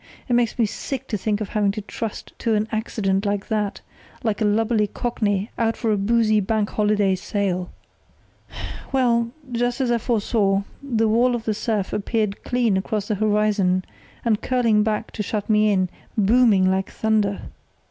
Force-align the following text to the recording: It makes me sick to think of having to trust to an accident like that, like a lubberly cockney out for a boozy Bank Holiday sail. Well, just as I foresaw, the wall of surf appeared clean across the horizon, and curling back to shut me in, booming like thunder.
It 0.27 0.33
makes 0.33 0.57
me 0.57 0.65
sick 0.65 1.07
to 1.09 1.15
think 1.15 1.41
of 1.41 1.49
having 1.49 1.69
to 1.73 1.81
trust 1.81 2.33
to 2.39 2.55
an 2.55 2.67
accident 2.71 3.23
like 3.23 3.49
that, 3.49 3.81
like 4.23 4.41
a 4.41 4.45
lubberly 4.45 4.87
cockney 4.91 5.51
out 5.59 5.77
for 5.77 5.91
a 5.91 5.97
boozy 5.99 6.39
Bank 6.39 6.71
Holiday 6.71 7.13
sail. 7.13 7.69
Well, 8.91 9.29
just 9.51 9.79
as 9.79 9.91
I 9.91 9.99
foresaw, 9.99 10.63
the 10.81 11.07
wall 11.07 11.35
of 11.35 11.43
surf 11.55 11.93
appeared 11.93 12.43
clean 12.43 12.77
across 12.77 13.09
the 13.09 13.13
horizon, 13.13 13.85
and 14.25 14.41
curling 14.41 14.81
back 14.81 15.11
to 15.11 15.21
shut 15.21 15.47
me 15.47 15.71
in, 15.71 15.87
booming 16.17 16.67
like 16.71 16.89
thunder. 16.89 17.49